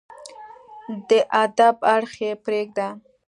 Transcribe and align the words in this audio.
د 1.09 1.11
ادب 1.43 1.75
اړخ 1.93 2.13
يې 2.23 2.31
پرېږده 2.43 2.87